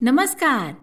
नमस्कार. 0.00 0.74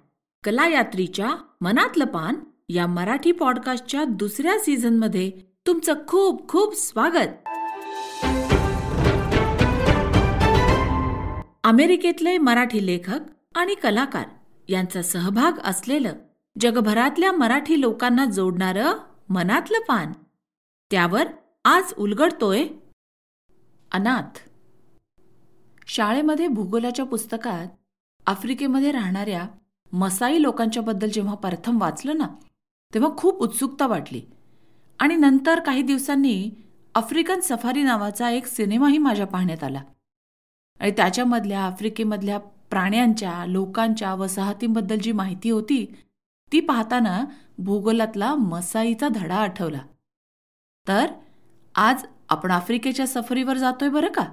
कलायात्रीच्या 0.43 1.35
मनातलं 1.61 2.05
पान 2.05 2.35
या 2.69 2.87
मराठी 2.87 3.31
पॉडकास्टच्या 3.31 4.03
दुसऱ्या 4.03 4.59
सीझनमध्ये 4.59 5.31
तुमचं 5.67 5.93
खूप 6.07 6.47
खूप 6.47 6.75
स्वागत. 6.75 7.47
अमेरिकेतले 11.63 12.37
मराठी 12.37 12.85
लेखक 12.85 13.19
आणि 13.55 13.75
कलाकार 13.75 14.25
यांचा 14.69 15.01
सहभाग 15.01 15.59
असलेलं 15.63 16.13
जगभरातल्या 16.61 17.31
मराठी 17.31 17.81
लोकांना 17.81 18.25
जोडणारं 18.25 18.93
मनातलं 19.29 19.79
पान. 19.79 20.11
त्यावर 20.91 21.27
आज 21.65 21.93
उलगडतोय 21.97 22.67
अनाथ. 23.91 24.37
शाळेमध्ये 25.87 26.47
भूगोलाच्या 26.47 27.05
पुस्तकात 27.05 27.67
आफ्रिकेमध्ये 28.27 28.91
राहणाऱ्या 28.91 29.47
मसाई 29.93 30.41
लोकांच्याबद्दल 30.41 31.09
जेव्हा 31.09 31.35
प्रथम 31.35 31.81
वाचलं 31.81 32.17
ना 32.17 32.27
तेव्हा 32.93 33.09
खूप 33.17 33.41
उत्सुकता 33.41 33.87
वाटली. 33.87 34.21
आणि 34.99 35.15
नंतर 35.15 35.59
काही 35.59 35.81
दिवसांनी 35.81 36.51
आफ्रिकन 36.95 37.39
सफारी 37.39 37.83
नावाचा 37.83 38.29
एक 38.29 38.45
सिनेमाही 38.45 38.97
माझ्या 38.97 39.27
पाहण्यात 39.27 39.63
आला. 39.63 39.81
आणि 40.79 40.91
त्याच्यामधल्या 40.91 41.61
आफ्रिकेमधल्या 41.61 42.37
प्राण्यांच्या 42.69 43.45
लोकांच्या 43.45 44.13
वसाहतींबद्दल 44.13 44.97
जी 44.97 45.11
माहिती 45.11 45.49
होती 45.49 45.85
ती 46.51 46.59
पाहताना 46.59 47.25
भूगोलातला 47.57 48.35
मसाईचा 48.35 49.07
धडा 49.07 49.35
आठवला. 49.35 49.81
तर 50.87 51.05
आज 51.75 52.05
आपण 52.29 52.51
आफ्रिकेच्या 52.51 53.07
सफरीवर 53.07 53.57
जातोय 53.57 53.89
बरं 53.89 54.11
का? 54.11 54.25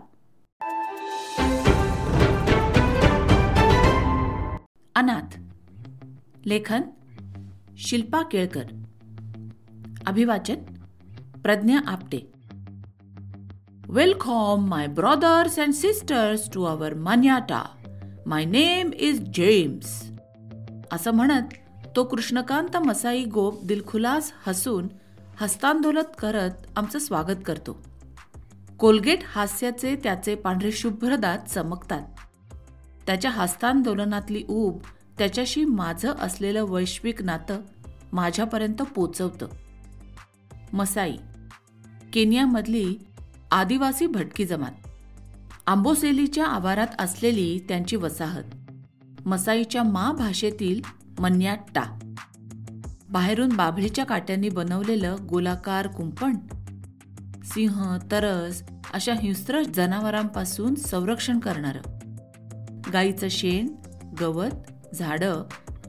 अनाथ. 4.94 5.36
लेखन 6.46 6.80
शिल्पा 7.76 8.22
केळकर. 8.22 8.64
अभिवाचन 10.06 10.54
Pradnya 11.42 11.80
Apte. 11.86 12.32
Welcome 13.86 14.64
my 14.68 14.86
brothers 14.86 15.58
and 15.58 15.72
sisters 15.72 16.50
to 16.54 16.64
our 16.64 16.94
manyatta 16.94 17.62
my 18.26 18.44
name 18.44 18.90
is 18.92 19.20
James 19.34 20.10
असं 20.92 21.10
म्हणत 21.10 21.42
तो 21.96 22.04
कृष्णकांत 22.04 22.76
मसाई 22.76 23.24
गोप 23.24 23.64
दिलखुलास 23.64 24.32
हसून 24.46 24.88
हस्तांदोलत 25.40 26.14
करत 26.18 26.50
आमचं 26.76 26.98
स्वागत 26.98 27.42
करतो. 27.46 27.82
कोलगेट 28.78 29.18
हास्याचे 29.24 29.96
त्याचे 29.96 30.34
पांढरे 30.34 30.72
शुभ्र 30.72 31.16
दात 31.16 31.38
चमकतात. 31.38 32.02
त्याच्या 33.06 33.30
हस्तांदोलनातली 33.30 34.44
ऊब 34.48 34.78
त्याच्याशी 35.18 35.64
माझं 35.64 36.12
असलेलं 36.12 36.64
वैश्विक 36.64 37.22
नातं 37.22 37.60
माझ्यापर्यंत 38.12 38.82
पोचवतं. 38.82 39.46
मसाई 40.72 41.16
केनियामधली 42.12 42.96
आदिवासी 43.50 44.06
भटकी 44.06 44.44
जमात. 44.44 44.72
आंबोसेलीच्या 45.66 46.46
आवारात 46.46 46.86
असलेली 46.98 47.58
त्यांची 47.68 47.96
वसाहत. 47.96 48.44
मसाईच्या 49.26 49.82
मा 49.82 50.12
भाषेतील 50.12 50.80
मन्याट्टा. 51.18 51.98
बाहेरून 53.10 53.48
बाभळीच्या 53.48 54.04
काट्यांनी 54.04 54.48
बनवलेलं 54.48 55.16
गोलाकार 55.28 55.86
कुंपण. 55.86 56.36
सिंह 57.44 57.98
तरस 58.12 58.62
अशा 58.94 59.14
हिंस्त्र 59.14 59.62
जनावरांपासून 59.62 60.74
संरक्षण 60.74 61.38
करणारं. 61.38 61.98
गाईचं 62.92 63.28
शेण 63.30 63.68
गवत 64.20 64.94
झाडं 64.94 65.42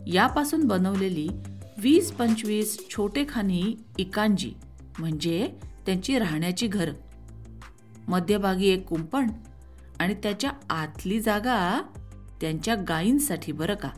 यापासून 0.08 0.68
बनवलेली 0.68 1.30
वीस 1.78 2.12
पंचवीस 2.12 2.90
छोटेखानी 2.90 3.76
इकांजी 3.98 4.54
म्हणजे 5.00 5.52
त्यांची 5.86 6.20
राहण्याची 6.20 6.68
घरं. 6.68 6.94
मध्यभागी 8.08 8.68
एक 8.68 8.88
कुंपण 8.88 9.30
आणि 10.00 10.14
त्याच्या 10.14 10.52
आतली 10.70 11.20
जागा 11.20 11.82
त्यांच्या 12.42 12.76
गायींसाठी 12.76 13.52
बरं 13.52 13.76
का? 13.76 13.90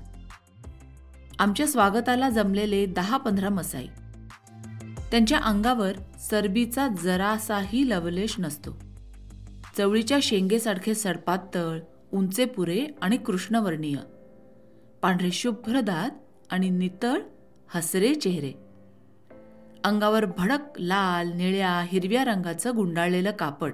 आमच्या 1.40 1.68
स्वागताला 1.68 2.30
जमलेले 2.30 2.86
दहा 2.86 3.18
पंधरा 3.18 3.50
मसाई. 3.50 3.88
त्यांच्या 5.12 5.38
अंगावर 5.38 5.94
सरबीचा 6.30 6.88
जरासाही 6.88 7.90
लवलेश 7.90 8.36
नसतो. 8.40 8.80
चवळीच्या 9.78 10.18
शेंगेसारखे 10.22 10.96
सडपातळ 10.96 11.80
उंचे 12.16 12.46
पुरे 12.46 12.86
आणि 13.02 13.18
कृष्णवर्णीय. 13.18 13.96
पांढरे 15.02 15.32
शुभ्र 15.32 15.80
दात 15.80 16.10
आणि 16.52 16.70
नितळ 16.70 17.20
हसरे 17.68 18.16
चेहरे. 18.16 18.52
अंगावर 19.84 20.26
भडक 20.26 20.80
लाल 20.80 21.32
निळ्या 21.34 21.82
हिरव्या 21.82 22.26
रंगाचं 22.26 22.76
गुंडाळलेलं 22.76 23.32
कापड. 23.32 23.74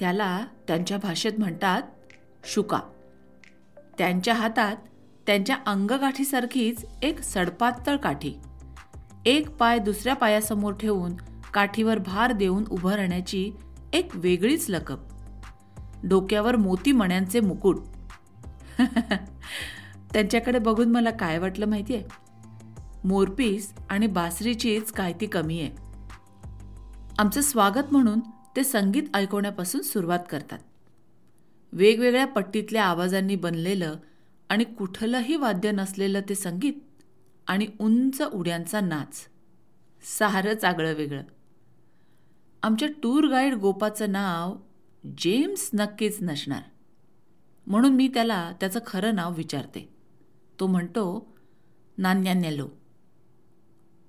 त्याला 0.00 0.46
त्यांच्या 0.68 0.98
भाषेत 0.98 1.32
म्हणतात 1.38 1.82
शुका. 2.44 2.80
त्यांच्या 3.98 4.34
हातात 4.34 4.76
त्यांच्या 5.26 5.56
अंगगाठीसारखीच 5.66 6.84
एक 7.02 7.20
सडपातळ 7.20 7.96
काठी. 7.96 8.34
एक 9.26 9.50
पाय 9.50 9.78
दुसऱ्या 9.78 10.14
पायासमोर 10.14 10.72
ठेवून 10.72 11.12
काठीवर 11.54 11.98
भार 11.98 12.32
देऊन 12.32 12.64
उभं 12.70 12.92
राहण्याची 12.92 13.52
एक 13.92 14.08
वेगळीच 14.14 14.70
लकब. 14.70 15.07
डोक्यावर 16.04 16.56
मोती 16.56 16.92
मण्यांचे 16.92 17.40
मुकुट. 17.40 17.76
त्यांच्याकडे 20.12 20.58
बघून 20.58 20.90
मला 20.90 21.10
काय 21.10 21.38
वाटलं 21.38 21.66
माहिती 21.66 21.94
आहे 21.94 22.04
मोरपीस 23.04 23.72
आणि 23.90 24.06
बासरीचीच 24.06 24.92
काय 24.92 25.12
ती 25.20 25.26
कमी 25.26 25.60
आहे. 25.60 25.70
आमचं 27.18 27.40
स्वागत 27.40 27.92
म्हणून 27.92 28.20
ते 28.56 28.64
संगीत 28.64 29.02
ऐकवण्यापासून 29.14 29.80
सुरुवात 29.80 30.18
करतात. 30.30 30.58
वेगवेगळ्या 31.72 32.26
पट्टीतल्या 32.26 32.84
आवाजांनी 32.84 33.36
बनलेलं 33.36 33.96
आणि 34.48 34.64
कुठलंही 34.64 35.36
वाद्य 35.36 35.70
नसलेलं 35.70 36.20
ते 36.28 36.34
संगीत 36.34 36.72
आणि 37.46 37.66
उंच 37.80 38.22
उड्यांचा 38.32 38.80
नाच. 38.80 39.26
सारंच 40.18 40.64
आगळं 40.64 40.94
वेगळं. 40.94 41.22
आमच्या 42.62 42.88
टूर 43.02 43.26
गाईड 43.26 43.54
गोपाचं 43.54 44.12
नाव 44.12 44.56
जेम्स 45.06 45.70
नक्कीच 45.74 46.18
नसणार. 46.20 46.62
म्हणून 47.66 47.92
मी 47.92 48.08
त्याला 48.08 48.52
त्याचं 48.60 48.80
खरं 48.86 49.14
नाव 49.14 49.34
विचारते. 49.34 49.94
तो 50.60 50.66
म्हणतो 50.66 51.34
नान्यान्यालो. 51.98 52.68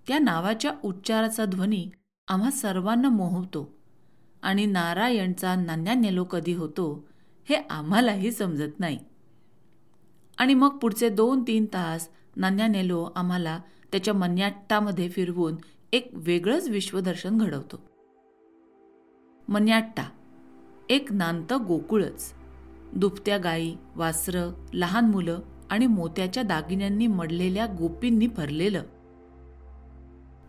त्या 0.07 0.19
नावाच्या 0.19 0.71
उच्चाराचा 0.83 1.45
ध्वनी 1.45 1.89
आम्हा 2.27 2.51
सर्वांना 2.51 3.09
मोहवतो 3.09 3.77
आणि 4.41 4.65
नारायणचा 4.65 5.55
नान्यान्यालो 5.55 6.23
कधी 6.23 6.53
होतो 6.53 7.07
हे 7.49 7.55
आम्हालाही 7.55 8.31
समजत 8.31 8.79
नाही. 8.79 8.99
आणि 10.37 10.53
मग 10.53 10.77
पुढचे 10.77 11.09
दोन 11.09 11.43
तीन 11.43 11.65
तास 11.65 12.09
नान्यानेलो 12.35 13.09
आम्हाला 13.15 13.59
त्याच्या 13.91 14.13
मन्याट्टामध्ये 14.13 15.09
फिरवून 15.09 15.55
एक 15.93 16.09
वेगळंच 16.13 16.67
विश्वदर्शन 16.67 17.37
घडवतो. 17.37 17.89
मन्याट्टा. 19.47 20.03
एक 20.89 21.11
नांत 21.11 21.53
गोकुळच. 21.53 22.33
दुपत्या 22.93 23.37
गायी 23.37 23.75
वासरं 23.95 24.51
लहान 24.73 25.05
मुलं 25.05 25.39
आणि 25.69 25.87
मोत्याच्या 25.87 26.43
दागिन्यांनी 26.43 27.07
मडलेल्या 27.07 27.65
गोपींनी 27.65 28.27
भरलेलं. 28.27 28.83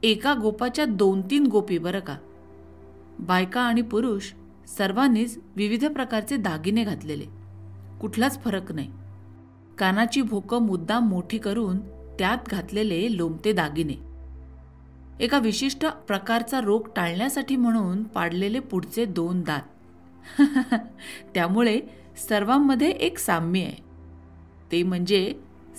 एका 0.02 0.34
गोपाच्या 0.34 0.84
दोन 0.84 1.20
तीन 1.20 1.46
गोपी 1.46 1.78
बरं 1.78 2.00
का. 2.00 2.16
बायका 3.18 3.60
आणि 3.60 3.82
पुरुष 3.82 4.32
सर्वांनीच 4.68 5.38
विविध 5.56 5.86
प्रकारचे 5.86 6.36
दागिने 6.36 6.84
घातलेले. 6.84 7.24
कुठलाच 8.00 8.42
फरक 8.42 8.72
नाही. 8.72 8.90
कानाची 9.78 10.22
भोकं 10.22 10.62
मुद्दाम 10.62 11.08
मोठी 11.08 11.38
करून 11.38 11.78
त्यात 12.18 12.38
घातलेले 12.48 13.16
लोमते 13.16 13.52
दागिने. 13.52 13.94
एका 15.20 15.38
विशिष्ट 15.38 15.86
प्रकारचा 15.86 16.60
रोग 16.60 16.88
टाळण्यासाठी 16.96 17.56
म्हणून 17.56 18.02
पाडलेले 18.02 18.58
पुढचे 18.58 19.04
दोन 19.04 19.40
दात. 19.40 19.62
त्यामुळे 21.34 21.80
सर्वांमध्ये 22.28 22.90
एक 22.90 23.18
साम्य 23.18 23.60
आहे. 23.60 23.84
ते 24.72 24.82
म्हणजे 24.82 25.34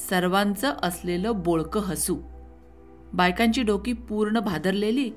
सर्वांचं 0.10 0.74
असलेलं 0.84 1.44
बोळकं 1.44 1.80
हसू. 1.80 2.18
बायकांची 3.14 3.64
डोकी 3.64 3.94
पूर्ण 3.94 4.40
भादरलेली 4.40 5.12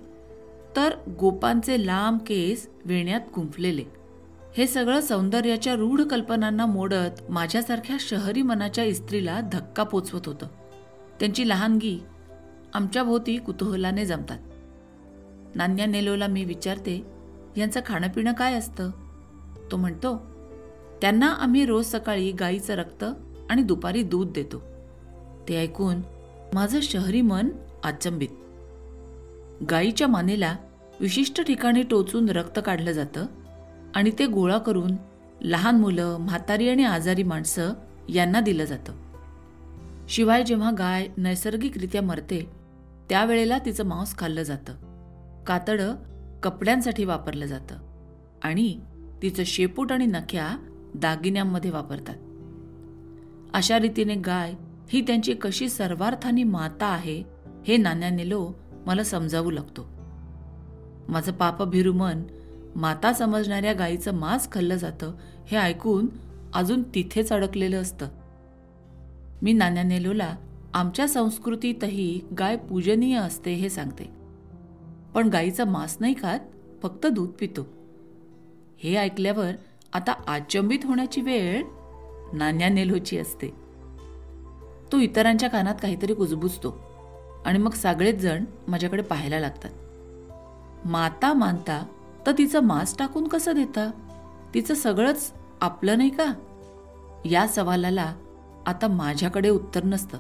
तर 0.77 0.91
गोपांचे 1.21 1.87
लांब 1.87 2.19
केस 2.27 2.71
वेण्यात 2.85 3.21
गुंफलेले. 3.35 3.85
हे 4.57 4.67
सगळं 4.67 5.01
सौंदर्याच्या 5.01 5.75
रूढ 5.75 6.01
कल्पनांना 6.01 6.67
मोडत 6.67 7.31
माझ्यासारख्या 7.31 7.97
शहरी 8.01 8.43
मनाच्या 8.43 8.85
इस्त्रीला 8.85 9.41
धक्का 9.41 9.83
पोचवत 9.83 10.21
होतं. 10.27 10.47
त्यांची 11.21 11.49
लहानगी 11.49 11.99
आमच्या 12.75 13.03
भोवती 13.03 13.37
कुतूहलाने 13.37 14.05
जमतात. 14.05 14.39
नान्या 15.55 15.87
नेलोला 15.87 16.27
मी 16.27 16.45
विचारते 16.45 17.07
यांचं 17.57 17.81
खाणंपिणं 17.87 18.33
काय 18.33 18.55
असतं? 18.55 18.91
तो 19.71 19.77
म्हणतो 19.77 20.17
त्यांना 21.01 21.29
आम्ही 21.29 21.67
रोज 21.67 21.87
सकाळी 21.87 22.33
गाईचं 22.33 22.75
रक्त 22.75 23.05
आणि 23.51 23.63
दुपारी 23.63 24.03
दूध 24.03 24.33
देतो. 24.33 24.63
ते 25.49 25.57
ऐकून 25.57 26.01
माझं 26.55 26.81
शहरी 26.83 27.21
मन 27.21 27.49
अचंबित 27.85 28.29
गाईच्या 29.71 30.09
मानेला 30.09 30.57
विशिष्ट 31.01 31.41
ठिकाणी 31.41 31.83
टोचून 31.83 32.29
रक्त 32.29 32.61
काढलं 32.67 32.93
जातं 32.93 33.27
आणि 33.95 34.11
ते 34.19 34.27
गोळा 34.27 34.59
करून 34.59 34.91
लहान 35.41 35.81
मुलं 35.81 36.17
म्हातारी 36.21 36.69
आणि 36.69 36.85
आजारी 36.85 37.23
माणसं 37.23 37.73
यांना 38.09 38.41
दिलं 38.41 38.65
जातं. 38.65 38.93
शिवाय 40.09 40.43
जेव्हा 40.45 40.71
गाय 40.71 41.09
नैसर्गिकरित्या 41.17 42.03
मरते 42.03 42.51
त्यावेळेला 43.09 43.59
तिचं 43.59 43.85
मांस 43.85 44.17
खाल्लं 44.19 44.43
जातं. 44.43 44.73
कातडं 45.45 45.95
कपड्यांसाठी 46.43 47.05
वापरलं 47.05 47.47
जातं 47.47 47.77
आणि 48.43 48.81
तिचं 49.25 49.43
शेपूट 49.47 49.93
आणि 49.93 50.07
नख्या 50.07 50.57
दागिन्यांमध्ये 50.95 51.71
वापरतात. 51.71 52.15
अशा 53.55 53.79
रीतीने 53.79 54.15
गाय 54.15 54.55
ही 54.89 55.01
त्यांची 55.01 55.35
कशी 55.35 55.69
सर्वार्थानी 55.69 56.43
माता 56.43 56.87
आहे 56.87 57.25
हे 57.67 57.77
नाण्यानेलो 57.77 58.53
मला 58.87 59.05
समजावू 59.05 59.51
लागतो. 59.51 59.89
माझं 61.09 61.33
पापभिरू 61.33 61.93
मन 61.93 62.23
माता 62.77 63.13
समजणाऱ्या 63.13 63.73
गायीचं 63.73 64.15
मांस 64.15 64.53
खाल्लं 64.53 64.77
जातं 64.77 65.13
हे 65.47 65.57
ऐकून 65.57 66.07
अजून 66.55 66.83
तिथेच 66.83 67.33
अडकलेलं 67.33 67.83
असतं. 67.83 68.09
मी 69.43 69.53
नाण्यानेलोला 69.53 70.37
आमच्या 70.75 71.09
संस्कृतीतही 71.09 72.21
गाय 72.39 72.57
पूजनीय 72.57 73.17
असते 73.17 73.55
हे 73.55 73.71
सांगते. 73.71 74.11
पण 75.15 75.29
गाईचं 75.29 75.65
मांस 75.65 75.97
नाही 76.01 76.15
खात 76.23 76.41
फक्त 76.83 77.07
दूध 77.07 77.31
पितो. 77.41 77.84
हे 78.85 78.97
ऐकल्यावर 78.97 79.51
आता 79.93 80.13
आचंबित 80.27 80.79
होण्याची 80.85 81.21
वेळ 81.21 81.63
नान्या 82.33 82.69
नेलोची 82.69 83.19
असते. 83.19 83.49
तो 84.93 84.99
इतरांच्या 84.99 85.51
कानात 85.51 85.75
काहीतरी 85.83 86.15
कुजबुजतो 86.15 86.81
आणि 87.47 87.59
मग 87.59 87.73
सगळेच 87.73 88.17
जण 88.17 88.45
माझ्याकडे 88.69 89.03
पाहायला 89.03 89.41
लागतात. 89.41 89.71
माता 90.87 91.33
मानता 91.33 91.87
तर 92.27 92.33
तिचं 92.39 92.61
मांस 92.61 92.99
टाकून 92.99 93.29
कसं 93.29 93.53
देता? 93.53 93.91
तिचं 94.55 94.75
सगळंच 94.75 95.33
आपलं 95.61 95.99
नाही 95.99 96.11
का? 96.11 96.33
या 97.25 97.49
सवालाला 97.49 98.15
आता 98.67 98.89
माझ्याकडे 98.89 99.49
उत्तर 99.49 99.85
नसतं. 99.85 100.19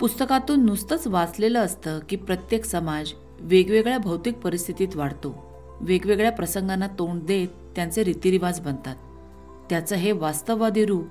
पुस्तकातून 0.00 0.66
नुसतंच 0.66 1.06
वाचलेलं 1.06 1.64
असतं 1.64 1.98
की 2.08 2.16
प्रत्येक 2.16 2.64
समाज 2.64 3.12
वेगवेगळ्या 3.40 3.98
भौतिक 3.98 4.34
परिस्थितीत 4.36 4.96
वाढतो. 4.96 5.51
वेगवेगळ्या 5.82 6.32
प्रसंगांना 6.32 6.86
तोंड 6.86 7.22
देत 7.22 7.48
त्यांचे 7.76 8.04
रीतिरिवाज 8.04 8.60
बनतात. 8.60 8.96
त्याचं 9.70 9.96
हे 9.96 10.12
वास्तववादी 10.12 10.84
रूप 10.84 11.06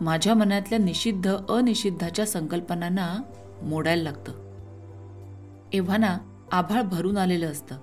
माझ्या 0.00 0.34
मनातल्या 0.34 0.78
निषिद्ध 0.78 1.36
अनिषिद्धाच्या 1.48 2.26
संकल्पनांना 2.26 3.22
मोडायला 3.62 4.02
लागतं. 4.02 4.32
एव्हाना 5.72 6.18
आभाळ 6.52 6.82
भरून 6.82 7.16
आलेलं 7.16 7.46
असतं. 7.46 7.76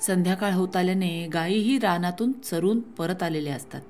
संध्याकाळ 0.00 0.52
होत 0.52 0.76
आल्याने 0.76 1.26
गायीही 1.26 1.78
रानातून 1.78 2.32
चरून 2.32 2.80
परत 2.80 3.22
आलेल्या 3.22 3.54
असतात. 3.54 3.80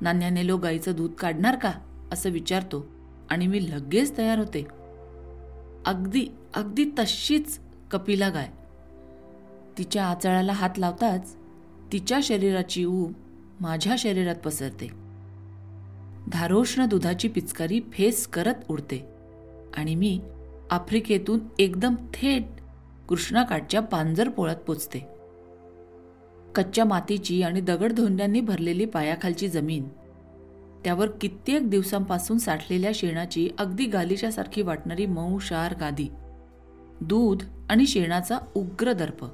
नान्याने 0.00 0.46
लो 0.46 0.56
गाईचं 0.56 0.92
दूध 0.96 1.12
काढणार 1.12 1.56
का? 1.56 1.72
असं 2.12 2.30
विचारतो 2.30 2.86
आणि 3.30 3.46
मी 3.46 3.70
लगेच 3.70 4.18
तयार 4.18 4.38
होते. 4.38 4.66
अगदी 5.86 6.26
अगदी 6.54 6.84
तशीच 6.84 7.60
कपिला 7.90 8.28
गाय. 8.28 8.48
तिच्या 9.78 10.04
आचळाला 10.04 10.52
हात 10.52 10.78
लावताच 10.78 11.36
तिच्या 11.92 12.18
शरीराची 12.22 12.84
ऊब 12.84 13.12
माझ्या 13.60 13.94
शरीरात 13.98 14.34
पसरते. 14.34 14.88
धारोष्ण 16.32 16.86
दुधाची 16.86 17.28
पिचकारी 17.28 17.80
फेस 17.92 18.26
करत 18.26 18.54
उडते 18.68 19.04
आणि 19.76 19.94
मी 19.94 20.20
आफ्रिकेतून 20.70 21.38
एकदम 21.58 21.94
थेट 22.14 22.42
कृष्णाकाठच्या 23.08 23.80
पांजर 23.80 24.28
पोळ्यात 24.28 24.56
पोचते. 24.56 24.98
कच्च्या 26.54 26.84
मातीची 26.84 27.42
आणि 27.42 27.60
दगडधोंड्यांनी 27.60 28.40
भरलेली 28.40 28.84
पायाखालची 28.84 29.48
जमीन 29.48 29.88
त्यावर 30.84 31.10
कित्येक 31.20 31.70
दिवसांपासून 31.70 32.38
साठलेल्या 32.38 32.90
शेणाची 32.94 33.48
अगदी 33.58 33.86
गालिशासारखी 33.86 34.62
वाटणारी 34.62 35.06
मऊ 35.06 35.38
शार 35.38 35.74
गादी 35.80 36.08
दूध 37.00 37.42
आणि 37.70 37.86
शेणाचा 37.86 38.38
उग्र 38.54 38.92
दर्प. 38.92 39.24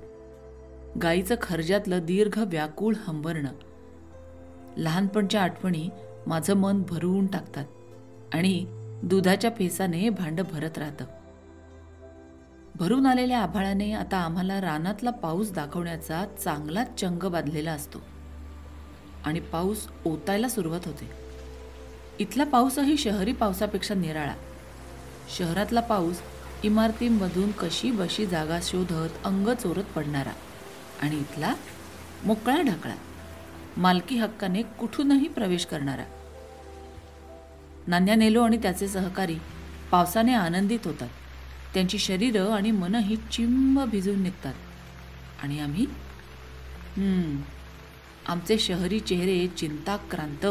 गाईचं 1.02 1.34
खर्जातलं 1.42 2.06
दीर्घ 2.06 2.38
व्याकुळ 2.38 2.94
हंबरणं. 3.06 3.50
लहानपणच्या 4.76 5.42
आठवणी 5.42 5.90
माझं 6.26 6.54
मन 6.54 6.82
भरवून 6.88 7.26
टाकतात 7.26 7.64
आणि 8.32 8.66
दुधाच्या 9.02 9.50
फेसाने 9.50 10.08
भांड 10.08 10.40
भरत 10.52 10.78
राहतं. 10.78 11.04
भरून 12.76 13.06
आलेल्या 13.06 13.38
आभाळाने 13.38 13.92
आता 13.92 14.16
आम्हाला 14.16 14.60
रानातला 14.60 15.10
पाऊस 15.10 15.52
दाखवण्याचा 15.52 16.24
चांगलाच 16.44 17.00
चंग 17.00 17.28
बांधलेला 17.28 17.72
असतो. 17.72 17.98
आणि 19.24 19.40
पाऊस 19.40 19.88
ओतायला 20.06 20.48
सुरुवात 20.48 20.80
होते. 20.84 21.10
इथला 22.18 22.44
पाऊसही 22.44 22.96
शहरी 22.96 23.32
पावसापेक्षा 23.32 23.94
निराळा. 23.94 24.34
शहरातला 25.38 25.80
पाऊस 25.80 26.20
इमारतींमधून 26.62 27.50
कशी 27.52 27.90
बशी 27.90 28.26
जागा 28.26 28.58
शोधत 28.62 29.08
अंग 29.24 29.48
चोरत 29.48 29.84
पडणारा. 29.96 30.32
आणि 31.02 31.18
इथला 31.18 31.54
मोकळा 32.24 32.60
ढाकळा. 32.62 32.94
मालकी 33.76 34.16
हक्काने 34.16 34.62
कुठूनही 34.78 35.28
प्रवेश 35.28 35.64
करणारा. 35.66 36.04
नान्या 37.86 38.14
नेलो 38.14 38.42
आणि 38.42 38.56
त्याचे 38.56 38.88
सहकारी 38.88 39.36
पावसाने 39.90 40.34
आनंदित 40.34 40.86
होतात. 40.86 41.08
त्यांची 41.74 41.98
शरीरं 41.98 42.52
आणि 42.52 42.70
मनं 42.70 42.98
ही 42.98 43.16
चिंब 43.32 43.80
भिजून 43.90 44.22
निघतात. 44.22 44.54
आणि 45.42 45.58
आम्ही 45.60 45.86
आमचे 48.28 48.58
शहरी 48.58 48.98
चेहरे 49.00 49.46
चिंताक्रांत 49.48 50.44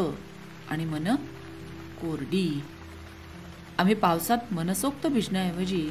आणि 0.71 0.85
मन 0.85 1.15
कोरडी. 2.01 2.61
आम्ही 3.77 3.93
पावसात 3.95 4.53
मनसोक्त 4.53 5.07
भिजण्याऐवजी 5.07 5.89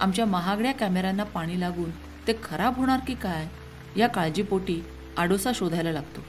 आमच्या 0.00 0.26
महागड्या 0.26 0.72
कॅमेऱ्यांना 0.72 1.24
पाणी 1.24 1.60
लागून 1.60 1.90
ते 2.26 2.32
खराब 2.44 2.76
होणार 2.76 3.00
की 3.06 3.14
काय? 3.14 3.48
या 3.96 4.06
काळजीपोटी 4.06 4.84
आडोसा 5.16 5.50
शोधायला 5.54 5.92
लागतो. 5.92 6.20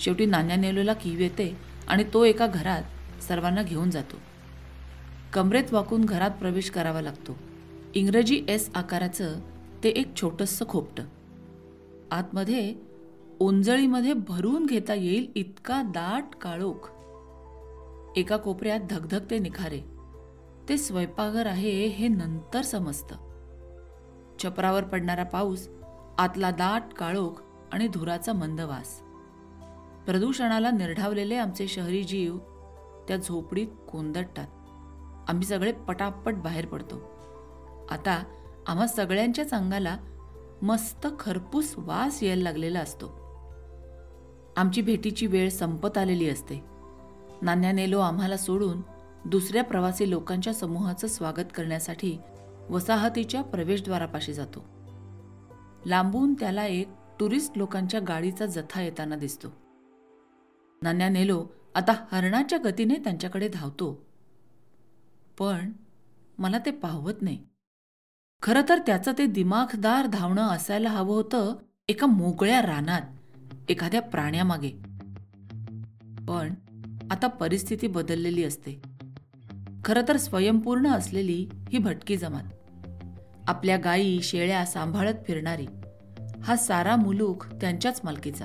शेवटी 0.00 0.26
नाण्या 0.26 0.56
नेलोला 0.56 0.92
कीव 0.92 1.20
येते 1.20 1.56
आणि 1.88 2.04
तो 2.14 2.24
एका 2.24 2.46
घरात 2.46 2.82
सर्वांना 3.22 3.62
घेऊन 3.62 3.90
जातो. 3.90 4.16
कमरेत 5.32 5.72
वाकून 5.72 6.04
घरात 6.04 6.30
प्रवेश 6.30 6.70
करावा 6.70 7.00
लागतो. 7.00 7.38
इंग्रजी 7.94 8.44
एस 8.48 8.70
आकाराचं 8.74 9.40
ते 9.84 9.88
एक 9.88 10.16
छोटंसं 10.16 10.64
खोपटं. 10.68 11.02
आतमध्ये 12.10 12.74
ओंजळीमध्ये 13.40 14.12
भरून 14.12 14.66
घेता 14.66 14.94
येईल 14.94 15.32
इतका 15.34 15.82
दाट 15.82 16.24
काळोख. 16.40 16.90
एका 18.18 18.36
कोपऱ्यात 18.36 18.80
धगधगते 18.90 19.38
निखारे. 19.38 19.80
ते 20.68 20.78
स्वयंपाकघर 20.78 21.46
आहे 21.46 21.86
हे 21.86 22.08
नंतर 22.08 22.62
समजतं. 22.62 23.14
छपरावर 24.42 24.84
पडणारा 24.84 25.22
पाऊस 25.22 25.68
आतला 26.18 26.50
दाट 26.50 26.82
काळोख 26.94 27.42
आणि 27.72 27.88
धुराचा 27.88 28.32
मंदवास. 28.32 29.00
प्रदूषणाला 30.06 30.70
निर्ढावलेले 30.70 31.34
आमचे 31.34 31.68
शहरी 31.68 32.02
जीव 32.02 32.38
त्या 33.08 33.16
झोपडीत 33.16 33.66
कोंदटतात. 33.92 34.46
आम्ही 35.30 35.44
सगळे 35.44 35.72
पटापट 35.72 36.34
बाहेर 36.34 36.66
पडतो. 36.66 36.96
आता 37.90 38.24
आम्हा 38.66 38.86
सगळ्यांच्याच 38.86 39.54
अंगाला 39.54 39.96
मस्त 40.62 41.06
खरपूस 41.20 41.74
वास 41.76 42.22
यायला 42.22 42.42
लागलेला 42.42 42.80
असतो. 42.80 43.06
आमची 44.56 44.82
भेटीची 44.82 45.26
वेळ 45.26 45.48
संपत 45.48 45.98
आलेली 45.98 46.28
असते. 46.28 46.64
नान्यानेलो 47.42 48.00
आम्हाला 48.00 48.36
सोडून 48.36 48.82
दुसऱ्या 49.24 49.64
प्रवासी 49.64 50.10
लोकांच्या 50.10 50.54
समूहाचं 50.54 51.06
स्वागत 51.06 51.52
करण्यासाठी 51.54 52.18
वसाहतीच्या 52.70 53.42
प्रवेशद्वारापाशी 53.42 54.32
जातो. 54.32 54.77
लांबून 55.86 56.34
त्याला 56.34 56.66
एक 56.66 56.88
टुरिस्ट 57.20 57.58
लोकांच्या 57.58 58.00
गाडीचा 58.00 58.46
जथा 58.46 58.82
येताना 58.82 59.16
दिसतो. 59.16 59.48
नान्यानेलो 60.82 61.46
आता 61.74 62.04
हरणाच्या 62.12 62.58
गतीने 62.64 62.94
त्यांच्याकडे 62.94 63.48
धावतो. 63.48 64.06
पण 65.38 65.72
मला 66.38 66.58
ते 66.58 66.70
पाहवत 66.70 67.14
नाही. 67.20 67.44
खरं 68.42 68.60
तर 68.68 68.78
त्याचं 68.78 69.12
ते 69.18 69.26
दिमाखदार 69.26 70.06
धावणं 70.06 70.48
असायला 70.48 70.90
हवं 70.90 71.14
होतं 71.14 71.54
एका 71.88 72.06
मोकळ्या 72.06 72.62
रानात 72.62 73.02
एखाद्या 73.70 74.02
प्राण्यामागे. 74.02 74.70
पण 76.28 76.54
आता 77.10 77.26
परिस्थिती 77.26 77.86
बदललेली 77.86 78.44
असते. 78.44 78.82
खरं 79.84 80.02
तर 80.08 80.16
स्वयंपूर्ण 80.16 80.88
असलेली 80.88 81.48
ही 81.68 81.78
भटकी 81.78 82.16
जमात. 82.16 82.42
आपल्या 83.48 83.76
गायी 83.76 84.22
शेळ्या 84.22 84.66
सांभाळत 84.66 85.14
फिरणारी. 85.26 85.66
हा 86.42 86.56
सारा 86.56 86.96
मुलूक 86.96 87.46
त्यांच्याच 87.46 88.00
मालकीचा. 88.04 88.44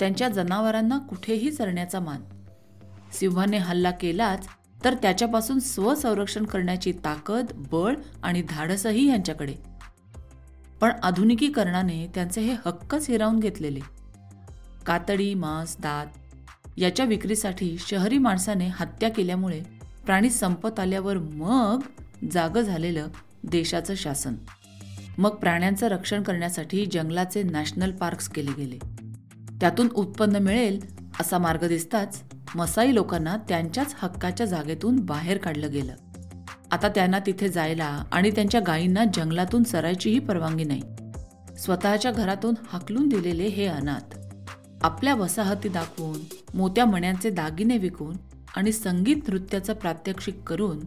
त्यांच्या 0.00 0.28
जनावरांना 0.28 0.98
कुठेही 0.98 1.50
चरण्याचा 1.50 2.00
मान. 2.00 2.22
सिंहाने 3.12 3.56
हल्ला 3.56 3.90
केलाच 3.90 4.46
तर 4.84 4.94
त्याच्यापासून 4.94 5.58
स्वसंरक्षण 5.58 6.44
करण्याची 6.44 6.92
ताकद 6.92 7.46
बळ 7.72 7.94
आणि 8.22 8.42
धाडसही 8.42 9.08
यांच्याकडे. 9.08 9.54
पण 10.80 10.90
आधुनिकीकरणाने 11.02 12.06
त्यांचे 12.14 12.40
हे 12.40 12.52
हक्कच 12.66 13.10
हिरावून 13.10 13.38
घेतलेले. 13.38 13.80
कातडी 14.86 15.34
मांस 15.34 15.76
दात 15.78 16.06
याच्या 16.76 17.06
विक्रीसाठी 17.06 17.76
शहरी 17.78 18.18
माणसाने 18.18 18.68
हत्या 18.68 19.10
केल्यामुळे 19.10 19.62
प्राणी 20.06 20.30
संपत 20.30 20.80
आल्यावर 20.80 21.18
मग 21.18 21.80
जाग 22.32 22.58
झालेलं 22.58 23.08
देशाचं 23.44 23.94
शासन. 23.96 24.34
मग 25.18 25.30
प्राण्यांचं 25.30 25.88
रक्षण 25.88 26.22
करण्यासाठी 26.22 26.86
जंगलाचे 26.86 27.42
नॅशनल 27.42 27.90
पार्क्स 27.90 28.28
केले 28.28 28.50
गेले. 28.50 28.78
त्यातून 29.60 29.88
उत्पन्न 29.94 30.36
मिळेल 30.36 30.84
असा 31.20 31.38
मार्ग 31.38 31.68
दिसताच 31.68 32.22
मसाई 32.54 32.94
लोकांना 32.94 33.36
त्यांच्याच 33.36 33.94
हक्काच्या 33.98 34.46
जागेतून 34.46 34.96
बाहेर 34.96 35.38
काढलं 35.38 35.72
गेलं. 35.72 35.94
आता 36.70 36.88
त्यांना 36.88 37.18
तिथे 37.18 37.48
जायला 37.48 38.04
आणि 38.12 38.30
त्यांच्या 38.30 38.60
गायींना 38.66 39.04
जंगलातून 39.14 39.62
चरायचीही 39.62 40.18
परवानगी 40.18 40.64
नाही. 40.64 40.82
स्वतःच्या 41.58 42.10
घरातून 42.10 42.54
हाकलून 42.68 43.08
दिलेले 43.08 43.46
हे 43.46 43.66
अनाथ. 43.66 44.18
आपल्या 44.82 45.14
वसाहती 45.14 45.68
दाखवून 45.68 46.18
मोत्या 46.54 46.84
मण्यांचे 46.84 47.30
दागिने 47.30 47.78
विकून 47.78 48.16
आणि 48.56 48.72
संगीत 48.72 49.16
नृत्याचं 49.28 49.72
प्रात्यक्षिक 49.72 50.42
करून 50.42 50.80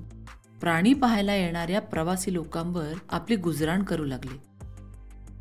प्राणी 0.62 0.94
पाहायला 0.94 1.36
येणाऱ्या 1.36 1.82
प्रवासी 1.82 2.34
लोकांवर 2.34 2.94
आपली 3.10 3.36
गुजराण 3.36 3.84
करू 3.84 4.06
लागले. 4.06 4.44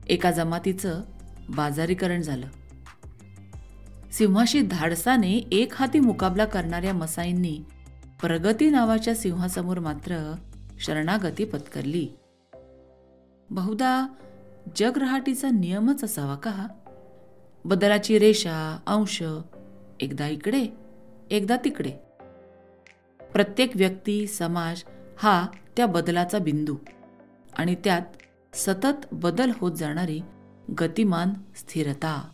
एका 0.06 0.30
जमातीचं 0.30 1.02
बाजारीकरण 1.48 2.20
झालं. 2.20 2.46
सिंहाशी 4.12 4.60
धाडसाने 4.60 5.32
एक 5.32 5.72
हाती 5.74 6.00
मुकाबला 6.00 6.44
करणाऱ्या 6.44 6.94
मसाईंनी 6.94 7.60
प्रगती 8.20 8.70
नावाच्या 8.70 9.14
सिंहासमोर 9.14 9.78
मात्र 9.78 10.34
शरणागती 10.78 11.44
पत्करली. 11.44 12.08
बहुधा 13.50 14.06
जगरहाटीचा 14.76 15.50
नियमच 15.50 16.04
असावा 16.04 16.34
का? 16.34 16.66
बदलाची 17.64 18.18
रेषा 18.18 18.78
अंश 18.86 19.22
एकदा 20.00 20.28
इकडे 20.28 20.66
एकदा 21.30 21.56
तिकडे. 21.64 21.92
प्रत्येक 23.32 23.70
व्यक्ती 23.74 24.26
समाज 24.26 24.82
हा 25.18 25.46
त्या 25.76 25.86
बदलाचा 25.86 26.38
बिंदू. 26.38 26.76
आणि 27.58 27.74
त्यात 27.74 28.02
सतत 28.54 29.06
बदल 29.12 29.50
होत 29.60 29.72
जाणारी 29.72 30.20
गतिमान 30.80 31.30
स्थिरता. 31.56 32.28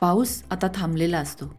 पाऊस 0.00 0.42
आता 0.50 0.66
थांबलेला 0.74 1.18
असतो. 1.18 1.54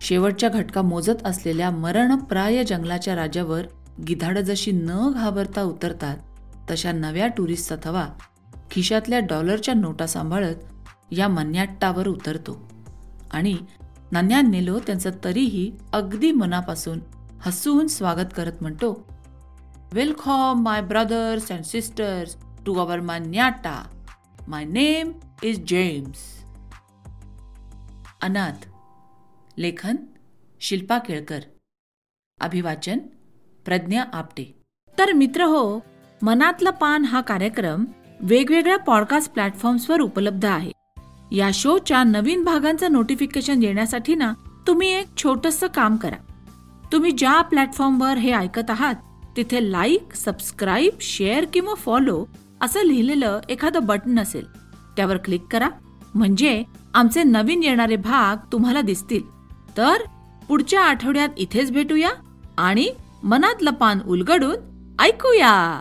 शेवटच्या 0.00 0.48
घटका 0.48 0.82
मोजत 0.82 1.24
असलेल्या 1.24 1.70
मरणप्राय 1.70 2.64
जंगलाच्या 2.64 3.16
राजावर 3.16 3.62
गिधाड 4.08 4.38
जशी 4.38 4.70
न 4.72 5.10
घाबरता 5.14 5.62
उतरतात 5.62 6.16
तशा 6.70 6.92
नव्या 6.92 7.26
टुरिस्टचा 7.26 7.76
थवा 7.84 8.08
खिशातल्या 8.70 9.18
डॉलरच्या 9.18 9.74
नोटा 9.74 10.06
सांभाळत 10.06 10.56
या 11.10 11.28
मन्याट्टावर 11.28 12.08
उतरतो. 12.08 12.72
आणि 13.30 13.56
नान्या 14.12 14.40
नेलो 14.40 14.78
त्यांचं 14.78 15.10
तरीही 15.24 15.72
अगदी 15.92 16.32
मनापासून 16.32 16.98
हसून 17.46 17.86
स्वागत 17.86 18.28
करत 18.36 18.52
म्हणतो 18.60 19.08
welcome 19.92 20.54
my 20.62 20.82
brothers 20.82 21.52
and 21.52 21.64
sisters 21.64 22.36
to 22.66 22.74
our 22.74 23.00
manyatta 23.00 24.02
my 24.48 24.64
name 24.64 25.12
is 25.42 25.64
James 25.66 26.44
अनाथ 28.22 28.66
लेखन 29.58 29.96
शिल्पा 30.60 30.98
केळकर. 30.98 31.40
अभिवाचन 32.40 32.98
प्रज्ञा 33.64 34.04
आपटे. 34.12 34.44
तर 34.98 35.12
मित्र 35.12 35.44
हो 35.44 35.80
मनातलं 36.22 36.70
पान 36.70 37.04
हा 37.04 37.20
कार्यक्रम 37.20 37.84
वेगवेगळ्या 38.20 38.78
पॉडकास्ट 38.78 39.32
प्लॅटफॉर्म्सवर 39.32 40.00
उपलब्ध 40.00 40.44
आहे. 40.44 40.72
या 41.36 41.50
शोच्या 41.54 42.04
नवीन 42.04 42.44
भागांचं 42.44 42.92
नोटिफिकेशन 42.92 43.62
येण्यासाठी 43.62 44.14
ना 44.14 44.32
तुम्ही 44.66 44.88
एक 44.88 45.16
छोटंसं 45.16 45.66
काम 45.66 45.96
करा. 45.96 46.33
तुम्ही 46.94 47.10
ज्या 47.10 47.42
प्लॅटफॉर्मवर 47.42 48.18
हे 48.18 48.32
ऐकत 48.32 48.70
आहात 48.70 48.94
तिथे 49.36 49.72
लाईक 49.72 50.14
सबस्क्राईब 50.14 50.92
शेअर 51.00 51.44
किंवा 51.52 51.74
फॉलो 51.74 52.24
असं 52.60 52.82
लिहिलेलं 52.82 53.40
एखादं 53.48 53.86
बटन 53.86 54.18
असेल 54.18 54.44
त्यावर 54.96 55.16
क्लिक 55.16 55.46
करा. 55.52 55.68
म्हणजे 56.14 56.62
आमचे 56.94 57.22
नवीन 57.22 57.62
येणारे 57.62 57.96
भाग 57.96 58.46
तुम्हाला 58.52 58.80
दिसतील. 58.80 59.22
तर 59.76 59.94
पुढच्या 60.48 60.80
आठवड्यात 60.80 61.28
इथेच 61.36 61.72
भेटूया 61.72 62.10
आणि 62.58 62.88
मनातलं 63.22 63.70
पान 63.70 64.00
उलगडून 64.06 64.56
ऐकूया. 65.00 65.80